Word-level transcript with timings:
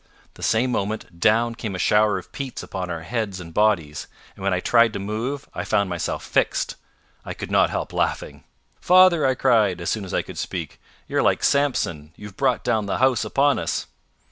The 0.33 0.41
same 0.41 0.71
moment, 0.71 1.19
down 1.19 1.53
came 1.53 1.75
a 1.75 1.77
shower 1.77 2.17
of 2.17 2.31
peats 2.31 2.63
upon 2.63 2.89
our 2.89 3.01
heads 3.03 3.39
and 3.39 3.53
bodies, 3.53 4.07
and 4.35 4.41
when 4.41 4.51
I 4.51 4.59
tried 4.59 4.93
to 4.93 4.97
move, 4.99 5.47
I 5.53 5.63
found 5.63 5.91
myself 5.91 6.25
fixed. 6.25 6.75
I 7.23 7.35
could 7.35 7.51
not 7.51 7.69
help 7.69 7.93
laughing. 7.93 8.43
"Father," 8.79 9.27
I 9.27 9.35
cried, 9.35 9.79
as 9.79 9.91
soon 9.91 10.03
as 10.03 10.11
I 10.11 10.23
could 10.23 10.39
speak, 10.39 10.81
"you're 11.07 11.21
like 11.21 11.43
Samson: 11.43 12.13
you've 12.15 12.35
brought 12.35 12.63
down 12.63 12.87
the 12.87 12.97
house 12.97 13.23
upon 13.23 13.59
us." 13.59 13.85